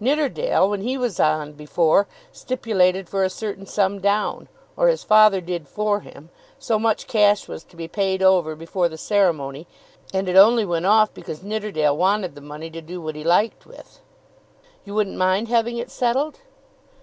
"Nidderdale, 0.00 0.70
when 0.70 0.80
he 0.80 0.96
was 0.96 1.20
on 1.20 1.52
before, 1.52 2.08
stipulated 2.32 3.10
for 3.10 3.24
a 3.24 3.28
certain 3.28 3.66
sum 3.66 4.00
down; 4.00 4.48
or 4.74 4.88
his 4.88 5.02
father 5.04 5.38
did 5.38 5.68
for 5.68 6.00
him. 6.00 6.30
So 6.58 6.78
much 6.78 7.06
cash 7.06 7.46
was 7.46 7.62
to 7.64 7.76
be 7.76 7.86
paid 7.86 8.22
over 8.22 8.56
before 8.56 8.88
the 8.88 8.96
ceremony, 8.96 9.66
and 10.14 10.30
it 10.30 10.36
only 10.36 10.64
went 10.64 10.86
off 10.86 11.12
because 11.12 11.42
Nidderdale 11.42 11.94
wanted 11.94 12.34
the 12.34 12.40
money 12.40 12.70
to 12.70 12.80
do 12.80 13.02
what 13.02 13.16
he 13.16 13.22
liked 13.22 13.66
with." 13.66 14.00
"You 14.86 14.94
wouldn't 14.94 15.18
mind 15.18 15.48
having 15.48 15.76
it 15.76 15.90
settled?" 15.90 16.38